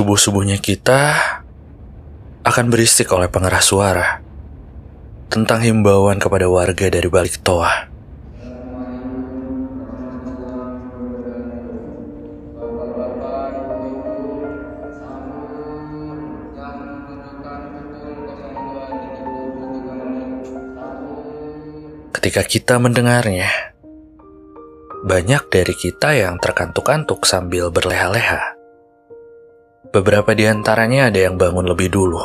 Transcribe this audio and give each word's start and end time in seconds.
Subuh-subuhnya 0.00 0.56
kita 0.56 1.12
akan 2.40 2.72
berisik 2.72 3.12
oleh 3.12 3.28
pengeras 3.28 3.68
suara 3.68 4.24
tentang 5.28 5.60
himbauan 5.60 6.16
kepada 6.16 6.48
warga 6.48 6.88
dari 6.88 7.04
balik 7.04 7.44
toa. 7.44 7.84
Ketika 22.16 22.40
kita 22.48 22.80
mendengarnya, 22.80 23.52
banyak 25.04 25.44
dari 25.52 25.76
kita 25.76 26.16
yang 26.16 26.40
terkantuk-kantuk 26.40 27.28
sambil 27.28 27.68
berleha-leha. 27.68 28.59
Beberapa 29.90 30.38
di 30.38 30.46
antaranya 30.46 31.10
ada 31.10 31.18
yang 31.18 31.34
bangun 31.34 31.66
lebih 31.66 31.90
dulu. 31.90 32.22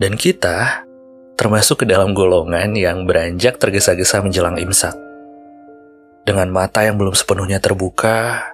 Dan 0.00 0.16
kita 0.16 0.88
termasuk 1.36 1.84
ke 1.84 1.86
dalam 1.92 2.16
golongan 2.16 2.72
yang 2.72 3.04
beranjak 3.04 3.60
tergesa-gesa 3.60 4.24
menjelang 4.24 4.56
imsak. 4.56 4.96
Dengan 6.24 6.48
mata 6.48 6.88
yang 6.88 6.96
belum 6.96 7.12
sepenuhnya 7.12 7.60
terbuka, 7.60 8.48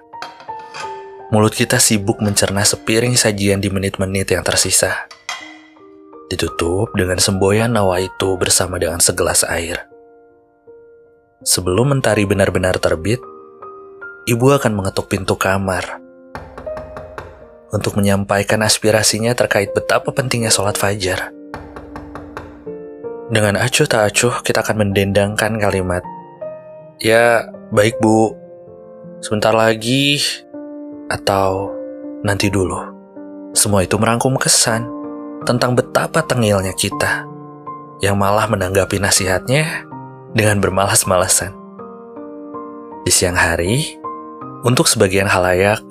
mulut 1.31 1.55
kita 1.55 1.79
sibuk 1.79 2.19
mencerna 2.19 2.67
sepiring 2.67 3.15
sajian 3.15 3.63
di 3.63 3.71
menit-menit 3.71 4.27
yang 4.27 4.43
tersisa. 4.43 5.07
Ditutup 6.27 6.91
dengan 6.99 7.15
semboyan 7.15 7.71
nawa 7.71 8.03
itu 8.03 8.35
bersama 8.35 8.75
dengan 8.75 8.99
segelas 8.99 9.47
air. 9.47 9.87
Sebelum 11.47 11.95
mentari 11.95 12.27
benar-benar 12.27 12.75
terbit, 12.83 13.23
ibu 14.27 14.51
akan 14.51 14.75
mengetuk 14.75 15.07
pintu 15.07 15.39
kamar 15.39 16.06
untuk 17.71 17.99
menyampaikan 17.99 18.63
aspirasinya 18.63 19.35
terkait 19.35 19.75
betapa 19.75 20.11
pentingnya 20.15 20.51
sholat 20.51 20.79
fajar. 20.79 21.35
Dengan 23.27 23.59
acuh 23.59 23.87
tak 23.91 24.07
acuh, 24.07 24.39
kita 24.39 24.63
akan 24.63 24.87
mendendangkan 24.87 25.59
kalimat, 25.59 25.99
Ya, 26.97 27.45
baik 27.69 27.99
bu, 27.99 28.33
sebentar 29.19 29.51
lagi, 29.51 30.17
atau 31.11 31.75
nanti 32.23 32.47
dulu. 32.47 32.79
Semua 33.51 33.83
itu 33.83 33.99
merangkum 33.99 34.39
kesan 34.39 34.87
tentang 35.43 35.75
betapa 35.75 36.23
tengilnya 36.23 36.71
kita 36.73 37.27
yang 38.01 38.17
malah 38.17 38.47
menanggapi 38.49 38.97
nasihatnya 38.97 39.85
dengan 40.33 40.61
bermalas-malasan. 40.61 41.53
Di 43.03 43.11
siang 43.11 43.37
hari, 43.37 43.97
untuk 44.65 44.85
sebagian 44.89 45.29
halayak, 45.29 45.83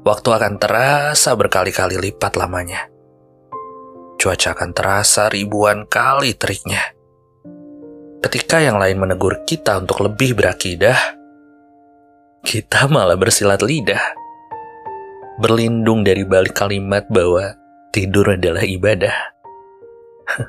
waktu 0.00 0.28
akan 0.32 0.56
terasa 0.56 1.36
berkali-kali 1.36 2.00
lipat 2.00 2.36
lamanya. 2.40 2.88
Cuaca 4.20 4.52
akan 4.52 4.70
terasa 4.76 5.32
ribuan 5.32 5.88
kali 5.88 6.36
teriknya. 6.36 6.92
Ketika 8.20 8.60
yang 8.60 8.76
lain 8.76 9.00
menegur 9.00 9.48
kita 9.48 9.80
untuk 9.80 10.04
lebih 10.04 10.36
berakidah, 10.36 11.16
kita 12.44 12.84
malah 12.92 13.16
bersilat 13.16 13.64
lidah. 13.64 14.00
Berlindung 15.40 16.04
dari 16.04 16.20
balik 16.28 16.52
kalimat 16.52 17.08
bahwa 17.08 17.56
tidur 17.96 18.36
adalah 18.36 18.60
ibadah. 18.60 19.16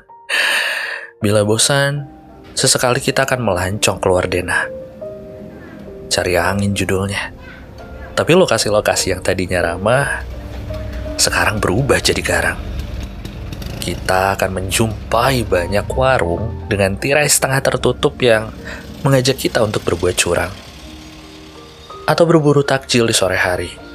Bila 1.24 1.48
bosan, 1.48 2.04
sesekali 2.52 3.00
kita 3.00 3.24
akan 3.24 3.40
melancong 3.40 4.04
keluar 4.04 4.28
denah. 4.28 4.68
Cari 6.12 6.36
angin 6.36 6.76
judulnya. 6.76 7.32
Tapi 8.12 8.32
lokasi-lokasi 8.36 9.16
yang 9.16 9.24
tadinya 9.24 9.72
ramah, 9.72 10.24
sekarang 11.16 11.58
berubah 11.58 11.98
jadi 11.98 12.20
garang. 12.20 12.60
Kita 13.82 14.38
akan 14.38 14.50
menjumpai 14.62 15.42
banyak 15.48 15.86
warung 15.90 16.68
dengan 16.70 16.94
tirai 17.00 17.26
setengah 17.26 17.60
tertutup 17.64 18.14
yang 18.22 18.52
mengajak 19.02 19.40
kita 19.40 19.58
untuk 19.64 19.82
berbuat 19.82 20.14
curang. 20.14 20.52
Atau 22.06 22.28
berburu 22.28 22.62
takjil 22.62 23.08
di 23.08 23.14
sore 23.16 23.38
hari 23.38 23.92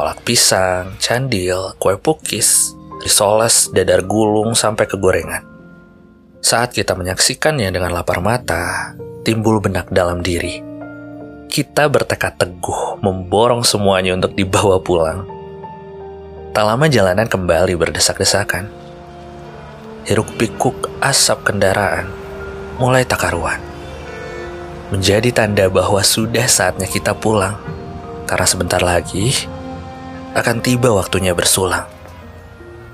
kolak 0.00 0.24
pisang, 0.24 0.96
candil, 0.96 1.76
kue 1.76 1.98
pukis, 2.00 2.72
risoles, 3.04 3.68
dadar 3.74 4.06
gulung, 4.06 4.56
sampai 4.56 4.88
ke 4.88 4.96
gorengan. 4.96 5.44
Saat 6.40 6.72
kita 6.72 6.96
menyaksikannya 6.96 7.68
dengan 7.68 7.92
lapar 7.92 8.24
mata, 8.24 8.96
timbul 9.28 9.60
benak 9.60 9.92
dalam 9.92 10.24
diri. 10.24 10.69
Kita 11.50 11.90
bertekad 11.90 12.38
teguh 12.38 13.02
memborong 13.02 13.66
semuanya 13.66 14.14
untuk 14.14 14.38
dibawa 14.38 14.78
pulang. 14.78 15.26
Tak 16.54 16.62
lama 16.62 16.86
jalanan 16.86 17.26
kembali 17.26 17.74
berdesak-desakan. 17.74 18.70
Hiruk 20.06 20.30
pikuk 20.38 20.86
asap 21.02 21.50
kendaraan 21.50 22.06
mulai 22.78 23.02
tak 23.02 23.26
karuan. 23.26 23.58
Menjadi 24.94 25.34
tanda 25.34 25.66
bahwa 25.66 25.98
sudah 26.06 26.46
saatnya 26.46 26.86
kita 26.86 27.18
pulang. 27.18 27.58
Karena 28.30 28.46
sebentar 28.46 28.78
lagi, 28.78 29.34
akan 30.38 30.62
tiba 30.62 30.94
waktunya 30.94 31.34
bersulang. 31.34 31.90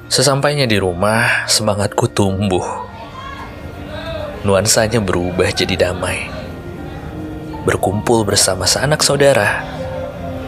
Sesampainya 0.08 0.64
di 0.64 0.80
rumah, 0.80 1.44
semangatku 1.44 2.08
tumbuh. 2.08 2.64
Nuansanya 4.48 5.04
berubah 5.04 5.52
jadi 5.52 5.76
damai. 5.92 6.35
Berkumpul 7.66 8.22
bersama 8.22 8.62
seanak 8.62 9.02
saudara, 9.02 9.66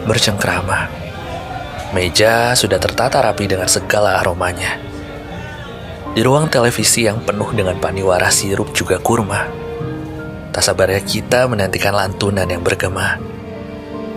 bercengkrama. 0.07 0.87
Meja 1.91 2.55
sudah 2.55 2.79
tertata 2.79 3.19
rapi 3.19 3.43
dengan 3.43 3.67
segala 3.67 4.23
aromanya. 4.23 4.79
Di 6.15 6.23
ruang 6.23 6.47
televisi 6.47 7.03
yang 7.03 7.19
penuh 7.19 7.51
dengan 7.51 7.75
paniwara 7.75 8.31
sirup 8.31 8.71
juga 8.71 9.03
kurma. 9.03 9.51
Tak 10.55 10.63
sabarnya 10.63 11.03
kita 11.03 11.43
menantikan 11.51 11.91
lantunan 11.91 12.47
yang 12.47 12.63
bergema. 12.63 13.19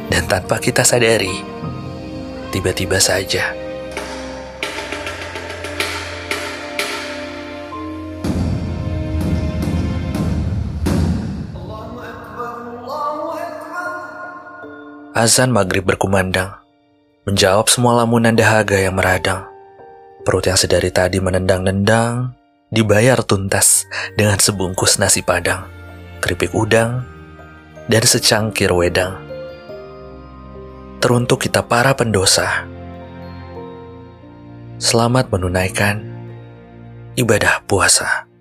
Dan 0.07 0.31
tanpa 0.31 0.63
kita 0.63 0.87
sadari, 0.87 1.43
tiba-tiba 2.55 3.03
saja. 3.03 3.62
Azan 15.13 15.53
maghrib 15.53 15.85
berkumandang, 15.85 16.57
menjawab 17.29 17.69
semua 17.69 18.01
lamunan 18.01 18.33
dahaga 18.33 18.81
yang 18.81 18.97
meradang. 18.97 19.45
Perut 20.25 20.49
yang 20.49 20.57
sedari 20.57 20.89
tadi 20.89 21.21
menendang-nendang, 21.21 22.33
dibayar 22.73 23.21
tuntas 23.21 23.85
dengan 24.17 24.41
sebungkus 24.41 24.97
nasi 24.97 25.21
padang, 25.21 25.69
keripik 26.25 26.57
udang, 26.57 27.05
dan 27.93 28.03
secangkir 28.09 28.73
wedang 28.73 29.33
teruntuk 31.03 31.43
kita 31.43 31.67
para 31.67 31.99
pendosa. 31.99 32.63
Selamat 34.79 35.35
menunaikan 35.35 35.99
ibadah 37.19 37.67
puasa. 37.67 38.32